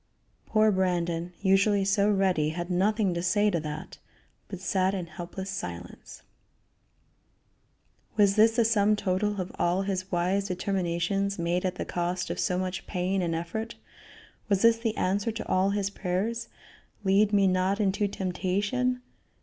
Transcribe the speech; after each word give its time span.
Poor 0.47 0.71
Brandon, 0.71 1.31
usually 1.43 1.85
so 1.85 2.09
ready, 2.09 2.49
had 2.49 2.71
nothing 2.71 3.13
"to 3.13 3.21
say 3.21 3.51
to 3.51 3.59
that," 3.59 3.99
but 4.47 4.59
sat 4.59 4.95
in 4.95 5.05
helpless 5.05 5.47
silence. 5.51 6.23
Was 8.17 8.35
this 8.35 8.55
the 8.55 8.65
sum 8.65 8.95
total 8.95 9.39
of 9.39 9.51
all 9.59 9.83
his 9.83 10.11
wise 10.11 10.47
determinations 10.47 11.37
made 11.37 11.65
at 11.65 11.75
the 11.75 11.85
cost 11.85 12.31
of 12.31 12.39
so 12.39 12.57
much 12.57 12.87
pain 12.87 13.21
and 13.21 13.35
effort? 13.35 13.75
Was 14.49 14.63
this 14.63 14.79
the 14.79 14.97
answer 14.97 15.31
to 15.31 15.47
all 15.47 15.69
his 15.69 15.91
prayers, 15.91 16.47
"Lead 17.03 17.31
me 17.31 17.45
not 17.45 17.79
into 17.79 18.07
temptation"? 18.07 19.03